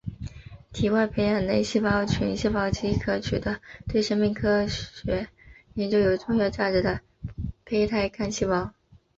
[0.73, 5.27] 体外培养内细胞群细胞即可取得对生命科学
[5.75, 7.01] 研究有重要价值的
[7.63, 8.73] 胚胎干细胞